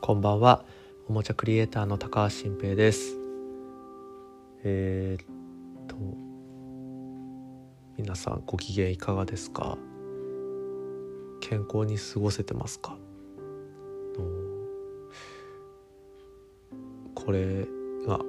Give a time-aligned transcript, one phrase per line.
[0.00, 0.64] こんばんは。
[1.08, 3.16] おもちゃクリエイターの高橋新平です。
[4.62, 5.96] えー、っと
[7.96, 9.78] 皆さんご機嫌いかがですか？
[11.40, 12.96] 健康に過ごせてますか？
[17.14, 17.66] これ
[18.06, 18.20] が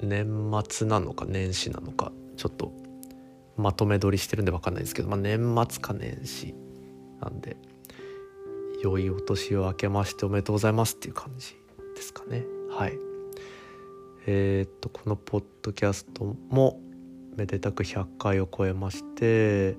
[0.00, 2.72] 年末なのか年始なのかちょっと
[3.56, 6.54] まとめ撮りしてるんで分かんないですけど、まあ、年末か年始
[7.20, 7.56] なんで。
[8.82, 11.56] 良いお年を明けましておめでとうございますっていう感じ
[11.96, 12.44] ですかね。
[12.70, 12.98] はい。
[14.26, 16.80] えー、っとこのポッドキャストも
[17.36, 19.76] めでたく100回を超えまして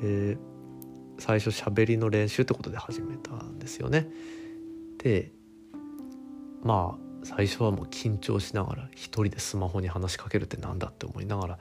[0.00, 0.36] で
[1.18, 4.08] 最初喋りの練習ってことで始めたんですよね。
[4.98, 5.30] で
[6.62, 11.58] まあ最初はもう緊張しながら一人でスマホに話しかけるってなんだって思いながら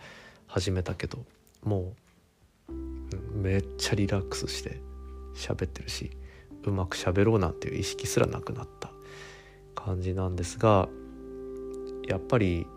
[0.47, 1.25] 始めたけど
[1.63, 1.93] も
[2.69, 4.81] うめっちゃリラックスして
[5.35, 6.11] 喋ってるし
[6.69, 8.89] うまく喋ろうなんていう意識すらなくなった
[9.75, 10.87] 感じなんですが
[12.07, 12.67] やっぱり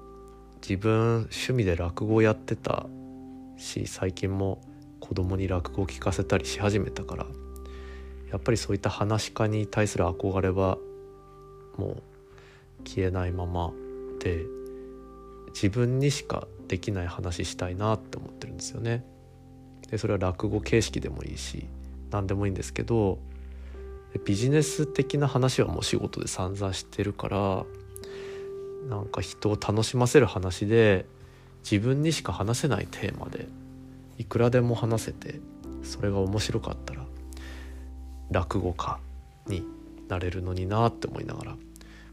[0.61, 2.87] 自分趣味で落語をやってた
[3.57, 4.61] し最近も
[5.01, 7.27] 子供に落語を聞かせたりし始めたから
[8.31, 10.79] やっぱりそういった話し家に対する憧れは
[11.77, 12.03] もう
[12.85, 13.73] 消えないまま
[14.21, 14.45] で
[15.49, 19.05] 自分にしかできない話したいなって思ってるんですよね。
[19.91, 21.67] でそれは落語形式でもいいし
[22.11, 23.19] 何でもいいんですけど
[24.25, 27.65] ビジネス的な話はもう仕事で散々してるから
[28.89, 31.07] なんか人を楽しませる話で
[31.71, 33.47] 自分にしか話せないテーマで
[34.17, 35.41] いくらでも話せて
[35.83, 37.05] それが面白かったら
[38.31, 38.99] 落語家
[39.47, 39.63] に
[40.09, 41.57] なれるのになって思いながら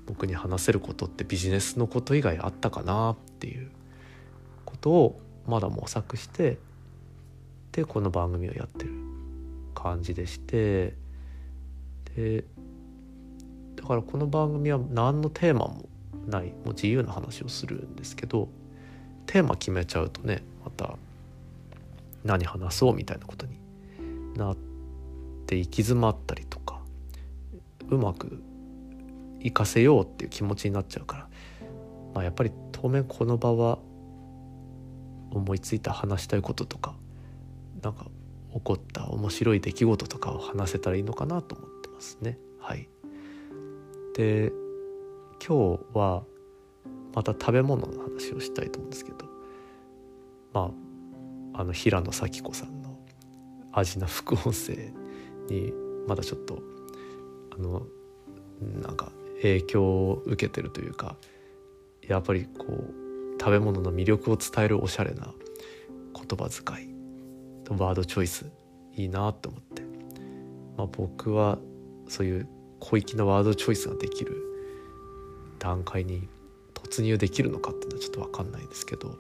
[0.06, 3.72] 僕に話せることってビジネスのこと以外あったかなっていう
[4.66, 6.58] ことをまだ模索して
[7.72, 8.92] でこの番組をやってる
[9.74, 10.94] 感じでして
[12.16, 12.44] で
[13.76, 15.90] だからこの番組は何のテーマも
[16.28, 16.48] ない。
[16.48, 18.50] もう自由な話をするんですけど
[19.28, 20.98] テーマ決めちゃうとねまた
[22.24, 23.60] 何話そうみたいなことに
[24.36, 24.58] なっ
[25.46, 26.80] て行き詰まったりとか
[27.90, 28.42] うまく
[29.40, 31.28] 行かせようっていう気持ちになっちゃうから、
[32.16, 33.78] まあ、やっぱり当面この場は
[35.32, 36.96] 思いついた話したいこととか
[37.84, 38.06] なんか
[38.54, 41.75] 起こった面白い出来事とかを話せたらいいのかなと思って。
[41.96, 42.38] ますね。
[42.60, 42.88] はい、
[44.16, 44.52] で
[45.46, 46.24] 今日は
[47.14, 49.26] また食べ物の話をしたいと思うんですけど
[50.54, 50.72] ま
[51.54, 53.00] ああの平野咲子さんの
[53.72, 54.92] 味な副音声
[55.50, 55.72] に
[56.08, 56.60] まだちょっと
[57.58, 57.84] あの
[58.82, 59.12] なんか
[59.42, 61.16] 影響を受けてるというか
[62.02, 65.34] やっぱりこう食べ物の魅力を伝えるおしゃれな
[66.14, 66.96] 言葉遣い
[67.64, 68.46] とワードチョイス
[68.96, 69.82] いいなって思って、
[70.78, 71.58] まあ、僕は
[72.08, 72.48] そういう
[72.80, 74.42] 小粋なワードチョイスができる
[75.60, 76.28] 段階に
[76.74, 79.16] 突入できるのかっていうのはちょっと分かんないですけど、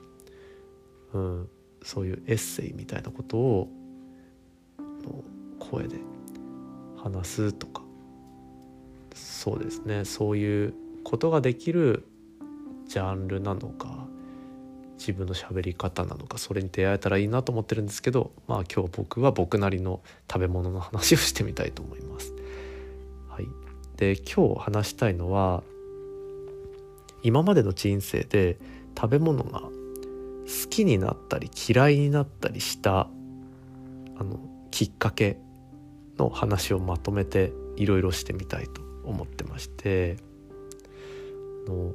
[1.13, 1.49] うん、
[1.83, 3.69] そういうエッセイみたいなことを
[5.59, 5.97] 声で
[6.97, 7.81] 話すとか
[9.13, 10.73] そうですねそういう
[11.03, 12.07] ことができる
[12.87, 14.07] ジャンルなのか
[14.97, 22.33] 自分の喋り方なのかそれに出会えたらいいなと思ってるんですけどまあ今日僕は僕なりの食べ物の話をしてみたいと思います。
[23.97, 25.63] で今日話したいのは
[27.23, 28.57] 今までの人生で
[28.95, 29.69] 食べ物が好
[30.69, 33.07] きになったり嫌いになったりした
[34.17, 34.39] あの
[34.71, 35.39] きっかけ
[36.17, 40.17] の話をまとめていろいろしてみたいと思ってまして
[41.67, 41.93] の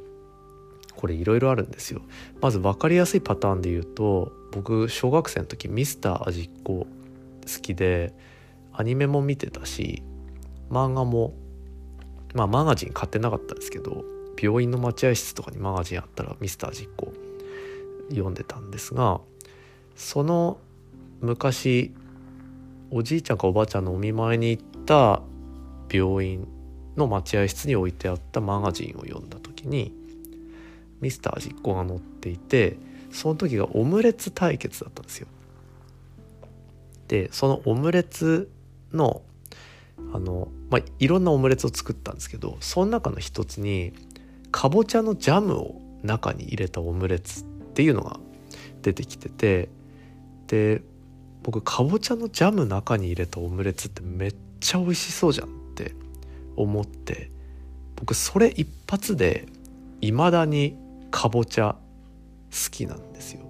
[0.97, 2.03] これいろいろあるんですよ。
[2.43, 6.87] まず分かりやすいパターンで言うと僕小学生の時ミスター味っ子好
[7.62, 8.12] きで
[8.72, 10.03] アニメも見てたし
[10.71, 11.34] 漫画も
[12.34, 14.04] まあマガジン買ってなかったですけど
[14.41, 17.12] 病院の待合室とかにマガジンあったらミスター味っ子
[18.10, 19.20] 読んでたんですが
[19.96, 20.58] その
[21.20, 21.93] 昔
[22.90, 25.22] おじいちゃんかおばあちゃんのお見舞いに行った
[25.93, 26.49] 病院
[26.96, 29.93] の待合室に置いてあったマガジンを読んだ時に
[31.00, 32.76] ミスター実行が載っていて
[33.12, 35.26] その時がオムレツ対決だったんですよ。
[37.08, 38.50] でそのオムレツ
[38.93, 39.22] の
[40.12, 43.93] あの、まあ、いろんなオムレツを作ったんですけどその中の一つに
[44.52, 47.44] かぼちゃのジャムを中に入れたオムレツっ
[47.75, 48.19] ていうのが
[48.82, 49.69] 出てきてて
[50.46, 50.82] で
[51.43, 55.94] 僕かぼちゃのジャム中に入れたオムレツってめっちゃ美味しそうじゃんって
[56.56, 57.31] 思って
[57.96, 59.46] 僕それ一発で
[60.00, 60.76] 未だに
[61.11, 61.76] かぼちゃ
[62.50, 63.43] 好きなんですよ。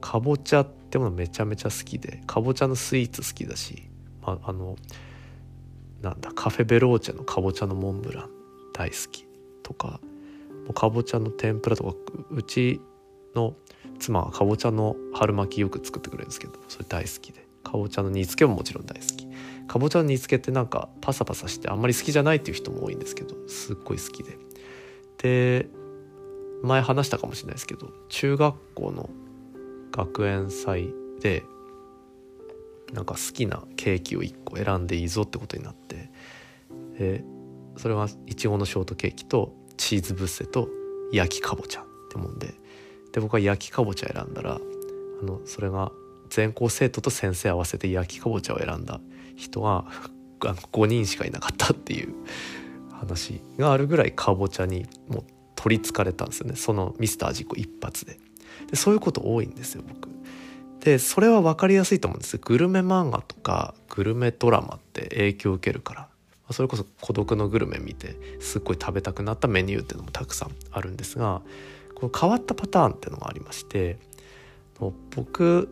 [0.00, 3.90] かぼちゃってものめちゃめちゃ好きでかぼちゃのスイーツ好きだし、
[4.22, 4.76] まあ、あの
[6.02, 8.30] なんだカフェベローチェのかぼちゃのモンブラン
[8.72, 9.26] 大好き
[9.62, 10.00] とか
[10.64, 11.94] もうかぼちゃの天ぷらとか
[12.30, 12.80] うち
[13.34, 13.54] の
[13.98, 17.46] 妻がかぼちゃの春巻きよく作ってくれるんですけどそれ大好きで。
[17.66, 19.26] かぼちゃの煮付けももちろん大好き。
[19.66, 24.38] かぼちゃの煮付けってなんかパサパサしてあんまり好きじゃないっていう人も多いんですけどすっごい好きで。
[25.18, 25.68] で
[26.62, 29.10] 前話したかもしれないですけど中学校の
[29.90, 31.42] 学園祭で
[32.92, 36.10] なんか好きなケーキを1個選んでいいぞってことになって
[36.98, 37.24] で
[37.76, 40.68] それはいちごのショートケーキとチーズブッセと
[41.12, 42.54] 焼きかぼちゃってもんで
[43.12, 45.92] で僕は焼きかぼちゃ選んだらあのそれが
[46.30, 49.00] 全校生徒と先生合わせて焼きかぼちゃを選んだ
[49.36, 49.84] 人が
[50.40, 52.14] あの5人しかいなかったっていう
[52.92, 55.24] 話があるぐらいかぼちゃにもう
[55.54, 56.56] 取りつかれたんですよね。
[56.56, 58.18] そのミスター事故一発で。
[58.70, 60.08] でそういうこと多いんですよ僕。
[60.86, 62.38] でそれは分かりやすいと思うんです。
[62.38, 66.08] グルメ漫画とかグルメドラマって影響を受けるから。
[66.52, 71.42] それこそ孤独のグルメ見てすっごい食べたくなったメニューっていうのもたくさんあるんですが
[71.96, 73.98] この変わったパターンっていうのがありまして
[75.16, 75.68] 僕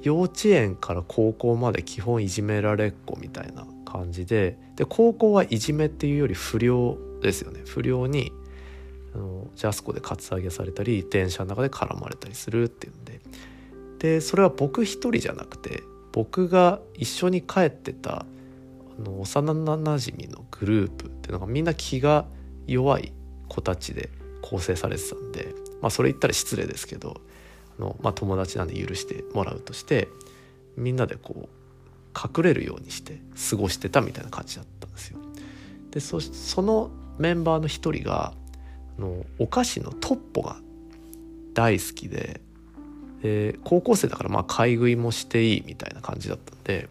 [0.00, 7.60] 幼稚園から高校まで基本いじめられっ子みたいな感じでで高校はいじめっていうより不良ですよね。
[7.66, 8.32] 不良に
[9.14, 13.20] あのジャスコでカツアゲされたり電車の中で絡まれたりするっていうんで。
[13.98, 18.24] でそれは僕一人じゃなくて僕が一緒に帰ってたあ
[19.02, 22.26] の幼なじみのグループっていうのがみんな気が
[22.66, 23.12] 弱い
[23.48, 24.10] 子たちで
[24.42, 27.20] 構成されてたんで、まあ、それ言ったら失礼ですけど
[27.78, 30.08] あの、まあ、友達なんで許してもらうとして
[30.76, 31.58] みんなでこう
[32.18, 33.20] 隠れるようにして
[33.50, 35.18] 過ごしてたみたいな感じだったんですよ。
[35.90, 38.32] でそそのメンバーの一人が
[38.98, 40.56] あのお菓子のトッポが
[41.54, 42.40] 大好きで
[43.22, 46.88] で高校生だからまあ買い食いもしていいみたいな感じだったんで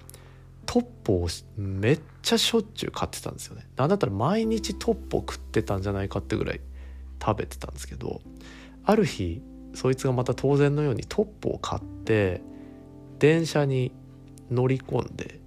[0.65, 6.61] トッポをめっちゃしょっちゅう買ってたんですよねなんだったら毎日トッポ食ってたんじゃないかってぐらい
[7.23, 8.21] 食べてたんですけど
[8.83, 9.41] ある日
[9.73, 12.41] そいつがまた当然のようにトッポを買って
[13.19, 13.93] 電車に
[14.51, 15.39] 乗り込んで、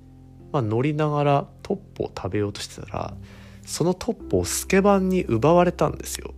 [0.53, 3.15] まあ、乗りながらトッポを食べようとしてたら
[3.65, 6.35] そのトッポをスケバンに奪われたんですよ。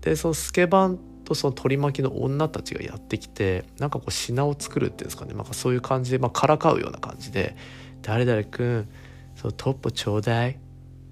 [0.00, 5.34] でそのスケバンとその取り巻きの女たちがやってきてなんかこう品を作るっていうんですかね。
[5.34, 7.54] なんかそういう感じで、まあ、からかうような感じで
[8.00, 8.88] 「誰々君
[9.36, 10.60] そのトッポちょうだい」って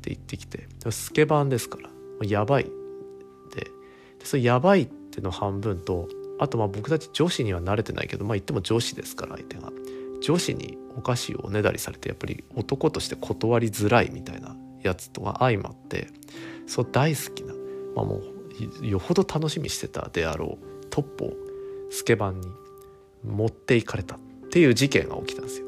[0.08, 2.64] 言ってきてスケバンですからやばい
[3.54, 3.60] で
[4.18, 6.08] でそのやばいっての半分と
[6.38, 9.70] あとまあ僕たち女子には慣れてないけどまあ言っても女子ですから相手が。
[10.22, 16.08] 女子にお菓子をおねだりされてやっぱり男として断りづらいみたいなやつとは相まって
[16.66, 17.52] そう大好きな、
[17.94, 18.35] まあ、もう
[18.82, 21.32] よほど楽しみしてたであろうトッポを
[21.90, 22.48] スケバンに
[23.24, 24.18] 持っていかれたっ
[24.50, 25.66] ていう事件が起きたんですよ。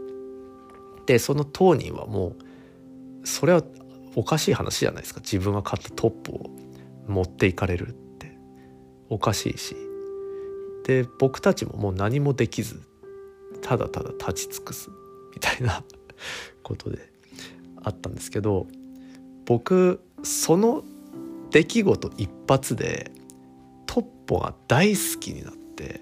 [1.06, 2.36] でその当人はも
[3.22, 3.62] うそれは
[4.14, 5.20] おかしい話じゃないですか。
[5.20, 6.50] 自分が買ったトップを
[7.06, 8.08] 持っていかれるって。
[9.08, 9.76] おかしいし。
[10.84, 12.82] で僕たちももう何もできず
[13.60, 14.90] ただただ立ち尽くす
[15.34, 15.84] みたいな
[16.62, 17.12] ことで
[17.82, 18.66] あったんですけど
[19.44, 20.82] 僕その
[21.50, 23.10] 出来事一発で
[23.86, 26.00] トッポが大好きになって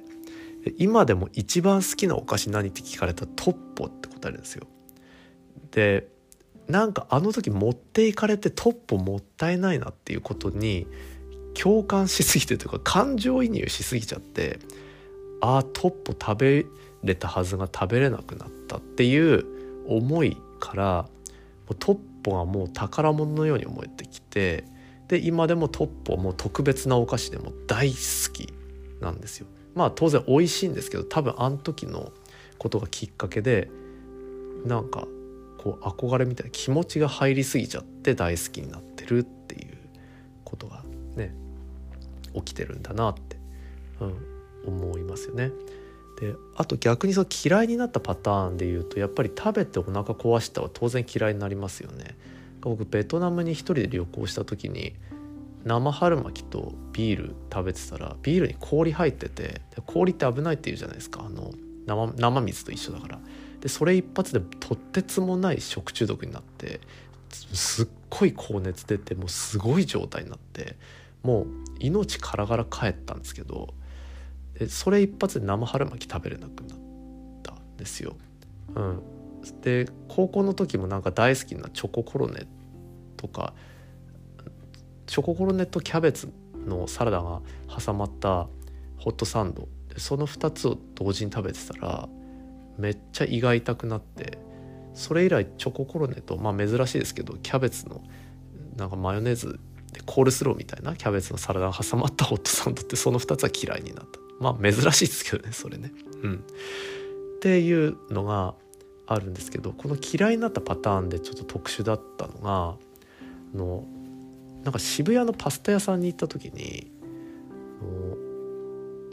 [0.78, 4.66] 今でも一番好きなお菓子何って聞かれたらトッポって答えるんですよ。
[5.70, 6.08] で
[6.68, 10.88] なんかあの時持っていかれてトッポもったいないなっていうことに
[11.54, 14.58] 共感しすぎてというか感情移入しすぎちゃって
[15.40, 16.66] ああトッポ食べ
[17.04, 19.44] れたはずが食べれなくなったっていう
[19.86, 21.08] 思いから
[21.78, 24.64] トッポがもう宝物のように思えてきて
[25.08, 28.52] で今でもトッポも特別なお菓子でも大好き
[29.00, 29.46] なんですよ。
[29.74, 32.12] まあ当然美味しいんですけど多分あの時の
[32.58, 33.68] ことがきっかけで
[34.64, 35.06] なんか
[35.58, 39.76] こう憧れみたいな気持ちが入りすぎちゃって大好きになってるっていう
[40.44, 40.82] ことが
[41.14, 41.34] ね
[42.34, 43.36] 起きてるんだなって、
[44.00, 44.14] うん、
[44.66, 45.50] 思いますよね。
[46.20, 52.16] であと逆にその嫌いになったパターンで言うとやっぱり食べてお腹壊したは当然嫌いになりますよね。
[52.70, 54.94] 僕ベトナムに一人で旅行した時に
[55.64, 61.24] 生春巻きとビール食べてたらビールに氷入ってて氷って危ないって言うじゃないですか。
[61.24, 61.52] あの
[61.86, 63.20] 生生水と一緒だから。
[63.60, 66.80] でそれ一発でとってつもない食中毒になって
[67.30, 70.76] すっごい高熱出てもうすごい状態になって
[71.22, 71.46] もう
[71.78, 73.74] 命からがら帰ったんですけど
[74.58, 76.78] でそれ一発で生春巻き食べれなくなっ
[77.42, 78.16] たんですよ。
[78.74, 79.02] うん、
[79.62, 82.46] で高校の時もなんか大好きなチョココロネ
[83.16, 83.54] とか
[85.06, 86.32] チョココロネとキャベツ
[86.66, 88.48] のサラダが挟まった
[88.98, 92.08] ホットサンドその2つを同時に食べてたら
[92.78, 94.38] めっちゃ胃が痛くなって
[94.94, 98.02] それ以来チョココロネとまあ珍しいですけどキャベツの
[98.76, 99.60] なんかマヨネーズ
[99.92, 104.18] でコールスローみたいなキャベツのサラダが挟まったホットサンドってその2つは嫌いになった。
[104.38, 105.92] まあ珍しいですけどねそれね。
[106.22, 106.34] うん。
[106.34, 108.54] っていうのが
[109.06, 112.76] あるんですけどこの嫌いになったパターンでちょっと特殊だったのが
[113.54, 113.84] あの
[114.62, 116.90] なんか渋谷のパスタ屋さんに行った時に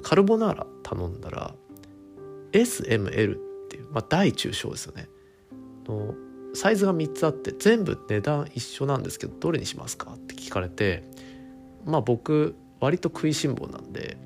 [0.01, 1.55] カルボナーラ頼んだら
[2.51, 5.07] SML っていう、まあ、大中小ですよね。
[5.87, 6.13] の
[6.53, 10.13] サイズが3つあって全部値段一緒なんですけどどれにしますか？
[10.13, 11.03] って聞かれて
[11.85, 14.17] まあ僕割と食いしん坊なんで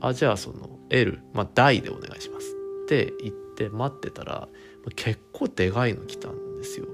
[0.00, 2.54] あじゃあその L、まあ、大でお願いします。
[2.84, 4.48] って言って待ってたら
[4.96, 6.86] 結構でかいの来たんですよ。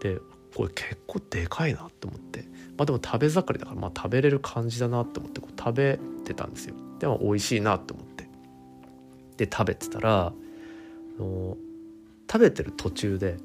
[0.00, 0.18] で
[0.56, 2.46] これ結構でかいなって思って。
[2.78, 6.74] まあでも食べ盛りだからまあ食べれる感じだなって思ってこう食べてたんですよ。
[6.98, 8.26] でも美味しいなって思って。
[9.36, 10.32] で食べてたら
[11.18, 11.58] の
[12.30, 13.36] 食べてる途中で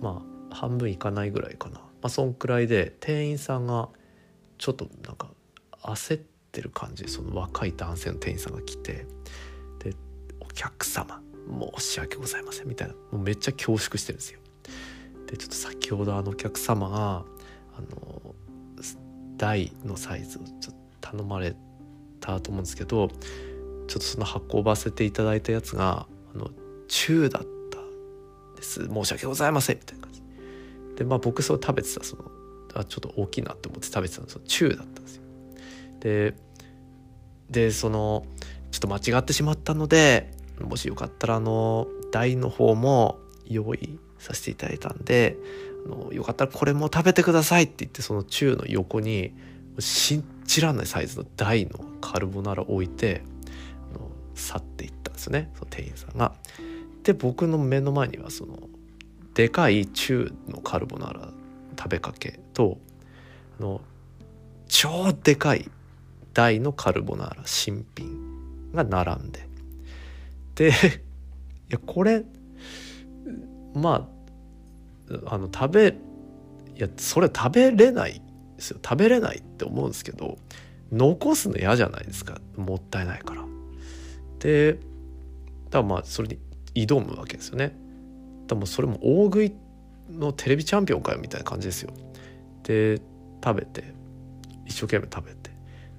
[0.00, 3.88] まあ半分いかないぐらいかな、まあ、そんくらいで店員さんが
[4.58, 5.30] ちょっとなんか
[5.82, 7.08] 焦ってる感じ。
[7.08, 9.06] その若い男性の店員さんが来て。
[9.80, 9.94] で
[10.38, 11.20] 「お客様
[11.76, 12.94] 申し訳ございません」みたいな。
[12.94, 14.38] もうめっちゃ恐縮してるんですよ。
[15.28, 17.24] でちょっと先ほどあのお客様が
[17.76, 18.34] あの
[19.36, 21.54] 大のサイズをちょっと頼まれ
[22.18, 26.50] たと思うんですけどちょっとその運ばせていただいたやつがあの
[26.88, 27.78] 中だった
[28.56, 28.88] です。
[28.88, 30.22] 申し訳ございませんみたいな感じ。
[30.96, 32.24] でまあ僕そう食べてたその
[32.74, 35.22] あちょっと大きいなって思って食べてたのその中だったんですよ。
[36.00, 36.34] で
[37.50, 38.26] でその
[38.70, 45.36] ちょっと間違ってしまったのでもしよかったらあの大の方も用意させていただいたんで
[45.86, 49.32] あのよかったらこれも食べてくださいって言ってその中の横に
[49.78, 53.22] 信じらんないサイズの大のカルボナーラを置いて
[53.94, 56.34] あの去っていったんですよねその店員さんが。
[57.04, 58.58] で僕の目の前にはその
[59.34, 61.28] でかい中のカルボナーラ
[61.78, 62.78] 食べかけと
[63.58, 63.80] あの
[64.66, 65.70] 超でかい
[66.34, 69.48] 大のカルボナーラ新品が並んで
[70.54, 70.68] で
[71.70, 72.24] いやこれ
[73.78, 74.08] ま
[75.10, 75.94] ああの食べ
[76.76, 78.22] いやそれ食べれない
[78.56, 80.38] ですよ食べれないって思うんですけど
[80.92, 83.44] 残すの嫌じゃないですかもったいないから。
[84.38, 84.82] でだか
[85.78, 86.38] らまあそれに
[86.74, 87.76] 挑むわけですよね。
[88.46, 89.52] でもそれも大食い
[90.10, 91.92] のテレビチャンピオンかよみたいな感じですよ。
[92.62, 93.00] で
[93.44, 93.92] 食べて
[94.66, 95.34] 一生懸命食べ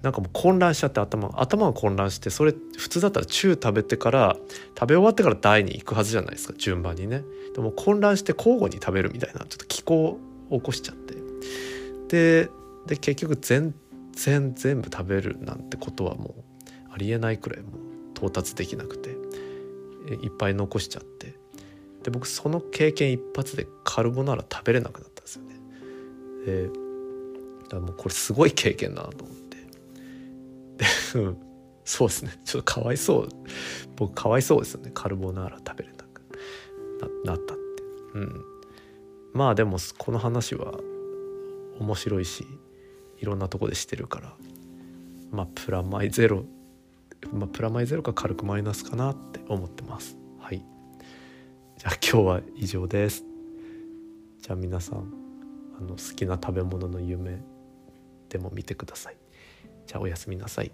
[0.02, 4.38] なんかもう混乱しちゃって頭頭が混乱してそれ普通だったら中食べてから
[4.78, 7.24] 食べ終わってから大に行くはずじゃないですか順番にね。
[7.54, 11.16] でも混乱して交互に食べるみたいなちょっと気候を起こしちゃって
[12.08, 12.50] で
[12.88, 13.76] で結局全
[14.14, 16.44] 然全部食べるなんてことはもう
[16.92, 17.72] ありえないくらいもう
[18.16, 19.10] 到達できなくて
[20.24, 21.36] いっぱい残しちゃって
[22.04, 25.56] で僕その経験一発でカルボナーラ食べれなくなったんですよね。
[26.46, 26.70] でだ
[27.72, 29.39] からもうこれすごい経験だなと思って
[31.14, 31.34] で
[31.86, 32.32] そうですね。
[32.46, 33.30] ちょっとかわいそう。
[33.96, 34.92] 僕かわいそうですよね。
[34.94, 36.22] カルボナーラ食べれなく
[37.26, 37.84] なったって。
[38.14, 38.46] うん。
[39.34, 40.74] まあでもこの話は
[41.80, 42.46] 面白いし
[43.20, 44.34] いろんなとこでしてるから
[45.32, 46.46] まあプラマイゼロ
[47.34, 50.18] まあ、プラマイゼロか軽くマイナスかなって思ってます。
[50.40, 50.64] はい。
[51.78, 53.26] じゃあ今日は以上です。
[54.42, 55.14] じゃあ皆さん
[55.78, 57.42] あの好きな食べ物の夢
[58.30, 59.18] でも見てください。
[59.86, 60.72] じゃあおやすみなさい。